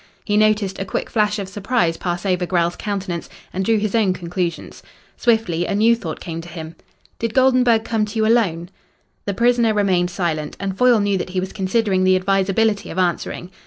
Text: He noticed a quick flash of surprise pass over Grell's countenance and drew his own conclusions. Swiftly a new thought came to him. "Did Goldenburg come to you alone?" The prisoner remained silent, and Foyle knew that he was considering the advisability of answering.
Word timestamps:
He 0.25 0.35
noticed 0.35 0.79
a 0.79 0.83
quick 0.83 1.11
flash 1.11 1.37
of 1.37 1.47
surprise 1.47 1.95
pass 1.95 2.25
over 2.25 2.47
Grell's 2.47 2.75
countenance 2.75 3.29
and 3.53 3.63
drew 3.63 3.77
his 3.77 3.93
own 3.93 4.13
conclusions. 4.13 4.81
Swiftly 5.15 5.63
a 5.67 5.75
new 5.75 5.95
thought 5.95 6.19
came 6.19 6.41
to 6.41 6.49
him. 6.49 6.73
"Did 7.19 7.35
Goldenburg 7.35 7.83
come 7.83 8.05
to 8.05 8.15
you 8.15 8.25
alone?" 8.25 8.69
The 9.27 9.35
prisoner 9.35 9.75
remained 9.75 10.09
silent, 10.09 10.57
and 10.59 10.75
Foyle 10.75 11.01
knew 11.01 11.19
that 11.19 11.29
he 11.29 11.39
was 11.39 11.53
considering 11.53 12.03
the 12.03 12.15
advisability 12.15 12.89
of 12.89 12.97
answering. 12.97 13.51